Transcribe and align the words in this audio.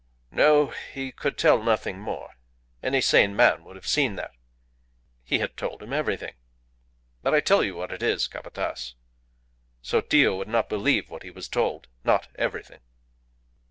"No; 0.31 0.69
he 0.95 1.11
could 1.11 1.37
tell 1.37 1.61
nothing 1.61 1.99
more. 1.99 2.31
Any 2.81 3.01
sane 3.01 3.35
man 3.35 3.63
would 3.63 3.75
have 3.75 3.85
seen 3.87 4.15
that. 4.15 4.31
He 5.23 5.37
had 5.37 5.55
told 5.55 5.83
him 5.83 5.93
everything. 5.93 6.33
But 7.21 7.35
I 7.35 7.39
tell 7.39 7.63
you 7.63 7.75
what 7.75 7.91
it 7.91 8.01
is, 8.01 8.27
Capataz. 8.27 8.95
Sotillo 9.83 10.35
would 10.39 10.47
not 10.47 10.69
believe 10.69 11.11
what 11.11 11.21
he 11.21 11.29
was 11.29 11.47
told. 11.47 11.87
Not 12.03 12.29
everything." 12.33 12.79